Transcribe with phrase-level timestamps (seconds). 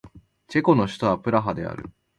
[0.47, 1.91] チェコの首都はプラハである